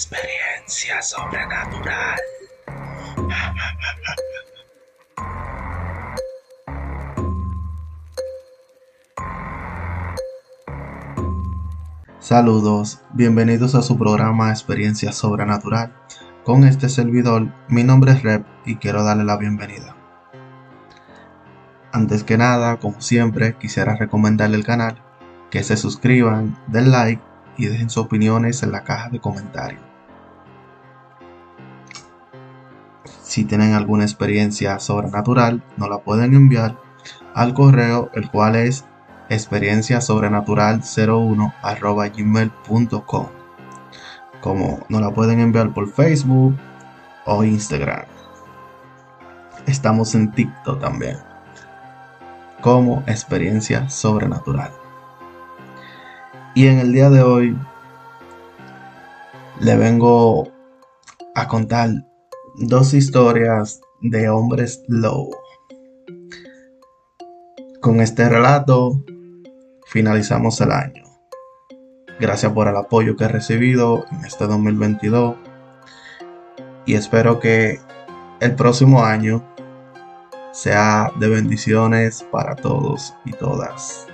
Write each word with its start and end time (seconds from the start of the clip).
Experiencia 0.00 1.02
sobrenatural. 1.02 2.18
Saludos, 12.18 13.02
bienvenidos 13.12 13.74
a 13.74 13.82
su 13.82 13.98
programa 13.98 14.48
Experiencia 14.48 15.12
Sobrenatural. 15.12 15.94
Con 16.44 16.64
este 16.64 16.88
servidor, 16.88 17.52
mi 17.68 17.84
nombre 17.84 18.12
es 18.12 18.22
Rep 18.22 18.46
y 18.64 18.76
quiero 18.76 19.04
darle 19.04 19.24
la 19.24 19.36
bienvenida. 19.36 19.94
Antes 21.92 22.24
que 22.24 22.38
nada, 22.38 22.78
como 22.78 23.02
siempre, 23.02 23.54
quisiera 23.58 23.96
recomendarle 23.96 24.56
el 24.56 24.64
canal, 24.64 25.02
que 25.50 25.62
se 25.62 25.76
suscriban, 25.76 26.58
den 26.68 26.90
like 26.90 27.22
y 27.58 27.66
dejen 27.66 27.90
sus 27.90 28.04
opiniones 28.04 28.62
en 28.62 28.72
la 28.72 28.82
caja 28.82 29.10
de 29.10 29.20
comentarios. 29.20 29.89
Si 33.30 33.44
tienen 33.44 33.74
alguna 33.74 34.02
experiencia 34.02 34.80
sobrenatural, 34.80 35.62
nos 35.76 35.88
la 35.88 35.98
pueden 35.98 36.34
enviar 36.34 36.76
al 37.32 37.54
correo, 37.54 38.10
el 38.12 38.28
cual 38.28 38.56
es 38.56 38.84
experiencia 39.28 40.00
sobrenatural 40.00 40.80
01 40.82 41.54
gmail.com. 42.16 43.26
Como 44.40 44.80
nos 44.88 45.00
la 45.00 45.14
pueden 45.14 45.38
enviar 45.38 45.72
por 45.72 45.92
Facebook 45.92 46.56
o 47.24 47.44
Instagram. 47.44 48.02
Estamos 49.64 50.16
en 50.16 50.32
TikTok 50.32 50.80
también. 50.80 51.18
Como 52.60 53.04
experiencia 53.06 53.88
sobrenatural. 53.88 54.72
Y 56.56 56.66
en 56.66 56.80
el 56.80 56.92
día 56.92 57.10
de 57.10 57.22
hoy 57.22 57.56
le 59.60 59.76
vengo 59.76 60.48
a 61.36 61.46
contar 61.46 62.09
dos 62.60 62.92
historias 62.92 63.80
de 64.02 64.28
hombres 64.28 64.82
lobo. 64.86 65.30
Con 67.80 68.00
este 68.00 68.28
relato 68.28 69.02
finalizamos 69.86 70.60
el 70.60 70.70
año. 70.70 71.02
Gracias 72.20 72.52
por 72.52 72.68
el 72.68 72.76
apoyo 72.76 73.16
que 73.16 73.24
he 73.24 73.28
recibido 73.28 74.04
en 74.12 74.26
este 74.26 74.46
2022 74.46 75.36
y 76.84 76.96
espero 76.96 77.40
que 77.40 77.80
el 78.40 78.54
próximo 78.56 79.02
año 79.02 79.42
sea 80.52 81.12
de 81.18 81.28
bendiciones 81.30 82.26
para 82.30 82.56
todos 82.56 83.14
y 83.24 83.32
todas. 83.32 84.06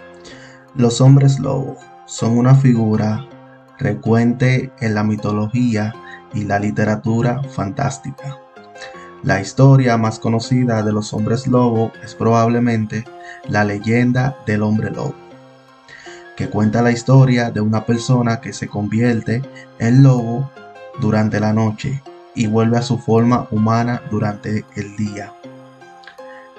Los 0.76 1.00
hombres 1.00 1.40
lobo 1.40 1.78
son 2.06 2.38
una 2.38 2.54
figura 2.54 3.28
recuente 3.78 4.70
en 4.78 4.94
la 4.94 5.02
mitología 5.02 5.92
y 6.36 6.44
la 6.44 6.58
literatura 6.58 7.42
fantástica. 7.42 8.38
La 9.22 9.40
historia 9.40 9.96
más 9.96 10.18
conocida 10.18 10.82
de 10.82 10.92
los 10.92 11.14
hombres 11.14 11.46
lobo 11.46 11.90
es 12.04 12.14
probablemente 12.14 13.04
la 13.48 13.64
leyenda 13.64 14.36
del 14.46 14.62
hombre 14.62 14.90
lobo, 14.90 15.14
que 16.36 16.48
cuenta 16.48 16.82
la 16.82 16.92
historia 16.92 17.50
de 17.50 17.62
una 17.62 17.86
persona 17.86 18.40
que 18.40 18.52
se 18.52 18.68
convierte 18.68 19.42
en 19.78 20.02
lobo 20.02 20.50
durante 21.00 21.40
la 21.40 21.54
noche 21.54 22.02
y 22.34 22.46
vuelve 22.46 22.76
a 22.76 22.82
su 22.82 22.98
forma 22.98 23.48
humana 23.50 24.02
durante 24.10 24.66
el 24.76 24.94
día. 24.96 25.32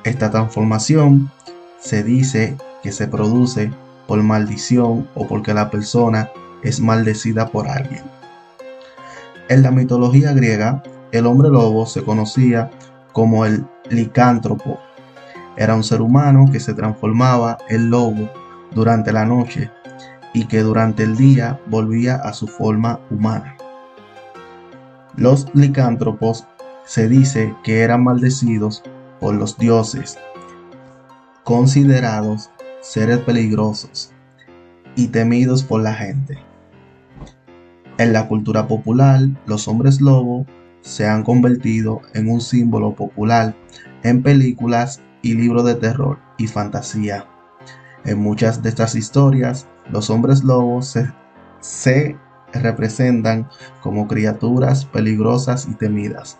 Esta 0.03 0.31
transformación 0.31 1.31
se 1.79 2.03
dice 2.03 2.57
que 2.81 2.91
se 2.91 3.07
produce 3.07 3.71
por 4.07 4.23
maldición 4.23 5.07
o 5.13 5.27
porque 5.27 5.53
la 5.53 5.69
persona 5.69 6.29
es 6.63 6.79
maldecida 6.79 7.49
por 7.49 7.67
alguien. 7.67 8.16
En 9.49 9.63
la 9.63 9.71
mitología 9.71 10.33
griega, 10.33 10.83
el 11.13 11.25
hombre 11.25 11.49
lobo 11.49 11.85
se 11.85 12.03
conocía 12.03 12.69
como 13.13 13.45
el 13.45 13.65
licántropo. 13.89 14.79
Era 15.55 15.73
un 15.73 15.85
ser 15.85 16.01
humano 16.01 16.45
que 16.51 16.59
se 16.59 16.73
transformaba 16.73 17.57
en 17.69 17.89
lobo 17.89 18.29
durante 18.75 19.13
la 19.13 19.23
noche 19.23 19.71
y 20.33 20.45
que 20.45 20.61
durante 20.61 21.03
el 21.03 21.15
día 21.15 21.61
volvía 21.67 22.15
a 22.15 22.33
su 22.33 22.47
forma 22.47 22.99
humana. 23.09 23.55
Los 25.15 25.47
licántropos 25.55 26.45
se 26.85 27.07
dice 27.07 27.55
que 27.63 27.81
eran 27.81 28.03
maldecidos 28.03 28.83
por 29.19 29.33
los 29.33 29.57
dioses, 29.57 30.17
considerados 31.43 32.51
seres 32.81 33.19
peligrosos 33.19 34.11
y 34.95 35.07
temidos 35.07 35.63
por 35.63 35.81
la 35.81 35.93
gente. 35.93 36.37
En 37.97 38.13
la 38.13 38.27
cultura 38.27 38.67
popular, 38.67 39.21
los 39.47 39.67
hombres 39.67 40.01
lobo 40.01 40.45
se 40.81 41.07
han 41.07 41.23
convertido 41.23 42.01
en 42.13 42.29
un 42.29 42.41
símbolo 42.41 42.93
popular 42.93 43.55
en 44.03 44.21
películas 44.21 45.01
y 45.23 45.33
libros 45.33 45.65
de 45.65 45.73
terror 45.73 46.19
y 46.37 46.45
fantasía. 46.45 47.25
En 48.05 48.19
muchas 48.19 48.61
de 48.61 48.69
estas 48.69 48.93
historias, 48.93 49.67
los 49.89 50.11
hombres 50.11 50.43
lobos 50.43 50.89
se, 50.89 51.11
se 51.59 52.15
representan 52.53 53.49
como 53.81 54.07
criaturas 54.07 54.85
peligrosas 54.85 55.67
y 55.67 55.73
temidas, 55.73 56.37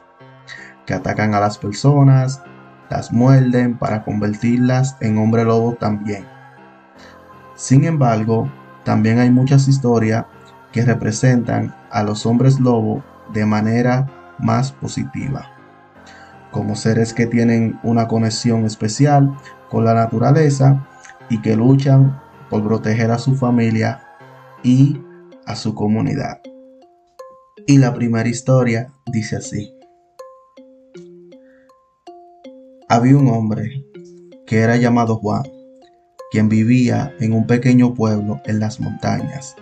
que 0.85 0.94
atacan 0.94 1.34
a 1.34 1.40
las 1.40 1.57
personas, 1.57 2.44
las 2.91 3.12
muerden 3.12 3.79
para 3.79 4.03
convertirlas 4.03 4.96
en 5.01 5.17
hombre 5.17 5.44
lobo 5.44 5.73
también. 5.73 6.23
Sin 7.56 7.84
embargo, 7.84 8.47
también 8.84 9.17
hay 9.17 9.31
muchas 9.31 9.67
historias 9.67 10.25
que 10.78 10.86
representan 10.86 11.74
a 11.90 12.04
los 12.04 12.28
hombres 12.28 12.60
lobo 12.60 13.04
de 13.34 13.48
manera 13.48 14.36
más 14.38 14.72
positiva, 14.72 15.50
como 16.52 16.76
seres 16.76 17.16
que 17.16 17.26
tienen 17.26 17.80
una 17.82 18.08
conexión 18.08 18.64
especial 18.64 19.36
con 19.72 19.86
la 19.86 19.96
naturaleza 19.96 20.88
y 21.32 21.42
que 21.42 21.56
luchan 21.56 22.22
por 22.52 22.64
proteger 22.64 23.10
a 23.10 23.18
su 23.18 23.36
familia 23.36 24.04
y 24.62 25.02
a 25.48 25.56
su 25.56 25.74
comunidad. 25.74 26.42
Y 27.66 27.80
la 27.80 27.96
primera 27.96 28.30
historia 28.30 28.94
dice 29.12 29.38
así. 29.38 29.74
Había 32.88 33.18
un 33.18 33.30
hombre 33.30 33.84
que 34.46 34.59
era 34.59 34.78
llamado 34.78 35.16
Juan, 35.16 35.42
quien 36.30 36.50
vivía 36.50 37.16
en 37.20 37.34
un 37.34 37.48
pequeño 37.48 37.96
pueblo 37.96 38.42
en 38.46 38.59
las 38.59 38.80
montañas. 38.80 39.56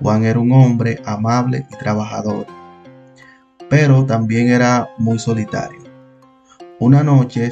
Juan 0.00 0.24
era 0.24 0.38
un 0.38 0.52
hombre 0.52 1.00
amable 1.04 1.66
y 1.70 1.76
trabajador, 1.76 2.46
pero 3.68 4.06
también 4.06 4.48
era 4.48 4.88
muy 4.98 5.18
solitario. 5.18 5.80
Una 6.78 7.02
noche, 7.02 7.50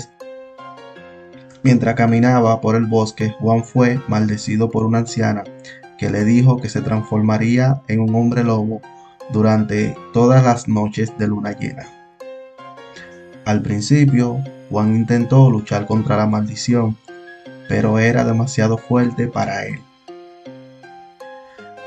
mientras 1.62 1.94
caminaba 1.94 2.60
por 2.60 2.74
el 2.74 2.86
bosque, 2.86 3.34
Juan 3.40 3.62
fue 3.62 4.00
maldecido 4.08 4.70
por 4.70 4.86
una 4.86 4.98
anciana 4.98 5.44
que 5.98 6.08
le 6.08 6.24
dijo 6.24 6.56
que 6.58 6.68
se 6.68 6.80
transformaría 6.80 7.82
en 7.88 8.00
un 8.00 8.14
hombre 8.14 8.44
lobo 8.44 8.80
durante 9.30 9.94
todas 10.14 10.42
las 10.42 10.68
noches 10.68 11.12
de 11.18 11.26
luna 11.26 11.52
llena. 11.52 11.86
Al 13.44 13.62
principio, 13.62 14.38
Juan 14.70 14.94
intentó 14.94 15.50
luchar 15.50 15.86
contra 15.86 16.16
la 16.16 16.26
maldición, 16.26 16.96
pero 17.68 17.98
era 17.98 18.24
demasiado 18.24 18.78
fuerte 18.78 19.26
para 19.26 19.66
él. 19.66 19.80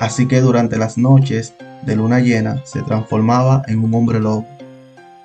Así 0.02 0.26
que 0.26 0.40
durante 0.40 0.78
las 0.78 0.98
noches 0.98 1.54
de 1.86 1.94
luna 1.94 2.18
llena 2.18 2.60
se 2.64 2.82
transformaba 2.82 3.62
en 3.68 3.84
un 3.84 3.94
hombre 3.94 4.18
lobo 4.18 4.48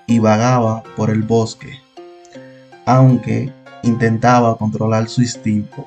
y 0.06 0.20
vagaba 0.20 0.84
por 0.96 1.10
el 1.10 1.24
bosque, 1.24 1.80
aunque 2.86 3.52
intentaba 3.82 4.56
controlar 4.56 5.10
su 5.10 5.24
instinto. 5.24 5.84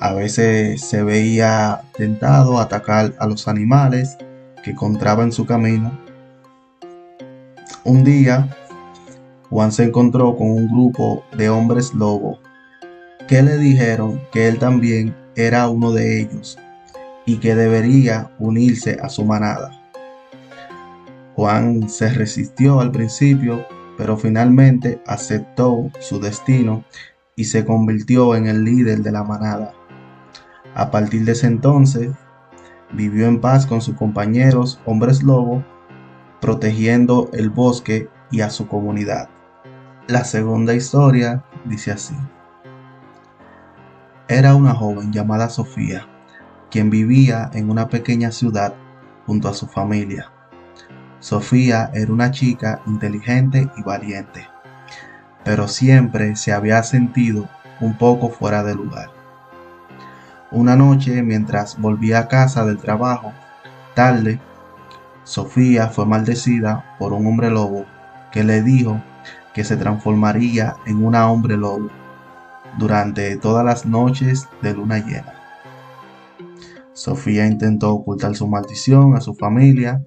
A 0.00 0.12
veces 0.12 0.80
se 0.80 1.04
veía 1.04 1.82
tentado 1.96 2.58
a 2.58 2.62
atacar 2.62 3.14
a 3.20 3.28
los 3.28 3.46
animales 3.46 4.16
que 4.64 4.72
encontraba 4.72 5.22
en 5.22 5.30
su 5.30 5.46
camino. 5.46 5.96
Un 7.84 8.02
día, 8.02 8.56
Juan 9.50 9.70
se 9.70 9.84
encontró 9.84 10.36
con 10.36 10.50
un 10.50 10.66
grupo 10.66 11.22
de 11.36 11.48
hombres 11.48 11.94
lobo 11.94 12.40
que 13.28 13.40
le 13.40 13.56
dijeron 13.56 14.20
que 14.32 14.48
él 14.48 14.58
también 14.58 15.14
era 15.36 15.68
uno 15.68 15.92
de 15.92 16.22
ellos 16.22 16.58
y 17.26 17.36
que 17.36 17.54
debería 17.54 18.30
unirse 18.38 18.98
a 19.02 19.08
su 19.08 19.24
manada. 19.24 19.70
Juan 21.34 21.88
se 21.88 22.08
resistió 22.10 22.80
al 22.80 22.92
principio, 22.92 23.64
pero 23.96 24.16
finalmente 24.16 25.02
aceptó 25.06 25.90
su 26.00 26.20
destino 26.20 26.84
y 27.36 27.44
se 27.44 27.64
convirtió 27.64 28.34
en 28.34 28.46
el 28.46 28.64
líder 28.64 29.02
de 29.02 29.12
la 29.12 29.24
manada. 29.24 29.72
A 30.74 30.90
partir 30.90 31.24
de 31.24 31.32
ese 31.32 31.46
entonces, 31.46 32.10
vivió 32.92 33.26
en 33.26 33.40
paz 33.40 33.66
con 33.66 33.80
sus 33.80 33.96
compañeros 33.96 34.80
hombres 34.84 35.22
lobo, 35.22 35.64
protegiendo 36.40 37.30
el 37.32 37.50
bosque 37.50 38.08
y 38.30 38.40
a 38.40 38.50
su 38.50 38.66
comunidad. 38.66 39.28
La 40.08 40.24
segunda 40.24 40.74
historia 40.74 41.44
dice 41.64 41.92
así. 41.92 42.14
Era 44.28 44.54
una 44.54 44.74
joven 44.74 45.12
llamada 45.12 45.48
Sofía, 45.48 46.06
quien 46.72 46.88
vivía 46.88 47.50
en 47.52 47.68
una 47.68 47.88
pequeña 47.88 48.32
ciudad 48.32 48.72
junto 49.26 49.48
a 49.48 49.54
su 49.54 49.66
familia. 49.66 50.32
Sofía 51.20 51.90
era 51.92 52.10
una 52.10 52.30
chica 52.30 52.80
inteligente 52.86 53.70
y 53.76 53.82
valiente, 53.82 54.48
pero 55.44 55.68
siempre 55.68 56.34
se 56.34 56.50
había 56.50 56.82
sentido 56.82 57.46
un 57.80 57.98
poco 57.98 58.30
fuera 58.30 58.64
de 58.64 58.74
lugar. 58.74 59.10
Una 60.50 60.74
noche, 60.74 61.22
mientras 61.22 61.78
volvía 61.78 62.20
a 62.20 62.28
casa 62.28 62.64
del 62.64 62.78
trabajo, 62.78 63.34
tarde, 63.94 64.40
Sofía 65.24 65.88
fue 65.88 66.06
maldecida 66.06 66.96
por 66.98 67.12
un 67.12 67.26
hombre 67.26 67.50
lobo 67.50 67.84
que 68.32 68.44
le 68.44 68.62
dijo 68.62 68.98
que 69.52 69.62
se 69.62 69.76
transformaría 69.76 70.76
en 70.86 71.04
una 71.04 71.30
hombre 71.30 71.58
lobo 71.58 71.90
durante 72.78 73.36
todas 73.36 73.62
las 73.62 73.84
noches 73.84 74.48
de 74.62 74.72
luna 74.72 74.98
llena. 74.98 75.41
Sofía 76.94 77.46
intentó 77.46 77.92
ocultar 77.92 78.34
su 78.36 78.46
maldición 78.46 79.16
a 79.16 79.20
su 79.20 79.34
familia 79.34 80.04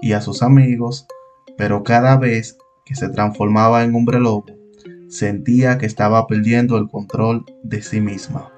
y 0.00 0.12
a 0.12 0.20
sus 0.20 0.42
amigos, 0.42 1.06
pero 1.56 1.82
cada 1.82 2.16
vez 2.16 2.56
que 2.84 2.94
se 2.94 3.08
transformaba 3.08 3.82
en 3.82 3.94
hombre 3.94 4.20
lobo, 4.20 4.46
sentía 5.08 5.78
que 5.78 5.86
estaba 5.86 6.26
perdiendo 6.26 6.76
el 6.76 6.88
control 6.88 7.44
de 7.62 7.82
sí 7.82 8.00
misma. 8.00 8.50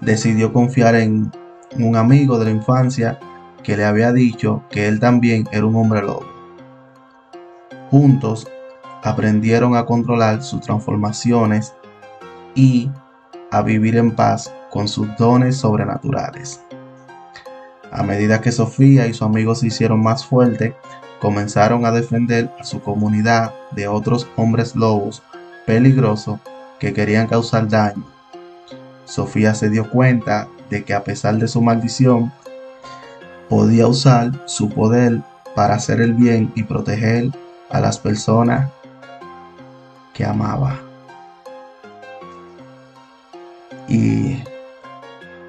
Decidió 0.00 0.52
confiar 0.52 0.94
en 0.94 1.32
un 1.78 1.96
amigo 1.96 2.38
de 2.38 2.44
la 2.46 2.50
infancia 2.50 3.18
que 3.62 3.76
le 3.76 3.84
había 3.84 4.12
dicho 4.12 4.62
que 4.70 4.86
él 4.86 5.00
también 5.00 5.48
era 5.50 5.66
un 5.66 5.74
hombre 5.76 6.02
lobo. 6.02 6.26
Juntos 7.90 8.46
aprendieron 9.02 9.76
a 9.76 9.84
controlar 9.86 10.42
sus 10.42 10.60
transformaciones 10.60 11.74
y 12.54 12.90
a 13.54 13.62
vivir 13.62 13.96
en 13.96 14.10
paz 14.10 14.52
con 14.70 14.88
sus 14.88 15.06
dones 15.16 15.56
sobrenaturales. 15.56 16.60
A 17.92 18.02
medida 18.02 18.40
que 18.40 18.50
Sofía 18.50 19.06
y 19.06 19.14
su 19.14 19.24
amigo 19.24 19.54
se 19.54 19.68
hicieron 19.68 20.02
más 20.02 20.26
fuertes, 20.26 20.74
comenzaron 21.20 21.86
a 21.86 21.92
defender 21.92 22.50
a 22.58 22.64
su 22.64 22.80
comunidad 22.80 23.54
de 23.70 23.86
otros 23.86 24.26
hombres 24.34 24.74
lobos 24.74 25.22
peligrosos 25.66 26.40
que 26.80 26.92
querían 26.92 27.28
causar 27.28 27.68
daño. 27.68 28.04
Sofía 29.04 29.54
se 29.54 29.70
dio 29.70 29.88
cuenta 29.88 30.48
de 30.68 30.82
que 30.82 30.92
a 30.92 31.04
pesar 31.04 31.36
de 31.36 31.46
su 31.46 31.62
maldición, 31.62 32.32
podía 33.48 33.86
usar 33.86 34.32
su 34.46 34.68
poder 34.68 35.20
para 35.54 35.76
hacer 35.76 36.00
el 36.00 36.14
bien 36.14 36.50
y 36.56 36.64
proteger 36.64 37.30
a 37.70 37.78
las 37.78 37.98
personas 38.00 38.68
que 40.12 40.24
amaba. 40.24 40.83
Y 43.94 44.42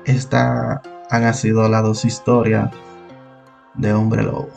esta 0.06 0.84
han 1.10 1.34
sido 1.34 1.68
las 1.68 1.82
dos 1.82 2.06
historias 2.06 2.70
de 3.74 3.92
Hombre 3.92 4.22
Lobo. 4.22 4.50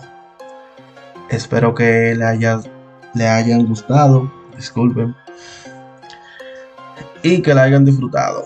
Espero 1.30 1.74
que 1.74 2.14
le, 2.14 2.24
haya, 2.24 2.60
hayan 3.14 3.66
gustado, 3.66 4.30
disculpen, 4.54 5.16
y 7.22 7.40
que 7.40 7.54
la 7.54 7.62
hayan 7.62 7.86
disfrutado. 7.86 8.44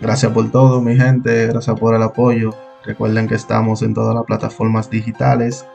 Gracias 0.00 0.32
por 0.32 0.50
todo, 0.50 0.80
mi 0.80 0.96
gente, 0.96 1.48
gracias 1.48 1.78
por 1.78 1.94
el 1.94 2.02
apoyo. 2.02 2.54
Recuerden 2.84 3.28
que 3.28 3.34
estamos 3.34 3.82
en 3.82 3.92
todas 3.92 4.14
las 4.14 4.24
plataformas 4.24 4.88
digitales. 4.88 5.66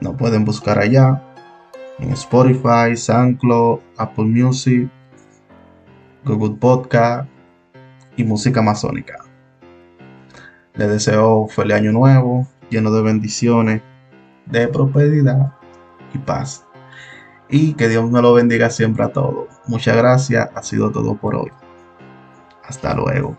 Nos 0.00 0.16
pueden 0.16 0.44
buscar 0.44 0.80
allá 0.80 1.22
en 2.00 2.10
Spotify, 2.14 2.96
SoundCloud, 2.96 3.78
Apple 3.96 4.24
Music, 4.24 4.90
Google 6.24 6.56
Podcast 6.58 7.28
y 8.16 8.24
música 8.24 8.60
amazónica. 8.60 9.24
Les 10.74 10.88
deseo 10.88 11.48
feliz 11.48 11.74
año 11.74 11.92
nuevo, 11.92 12.46
lleno 12.70 12.92
de 12.92 13.02
bendiciones, 13.02 13.82
de 14.46 14.68
prosperidad 14.68 15.52
y 16.14 16.18
paz. 16.18 16.64
Y 17.48 17.74
que 17.74 17.88
Dios 17.88 18.08
me 18.10 18.22
lo 18.22 18.34
bendiga 18.34 18.70
siempre 18.70 19.04
a 19.04 19.12
todos. 19.12 19.48
Muchas 19.66 19.96
gracias, 19.96 20.48
ha 20.54 20.62
sido 20.62 20.90
todo 20.92 21.16
por 21.16 21.34
hoy. 21.34 21.50
Hasta 22.64 22.94
luego. 22.94 23.36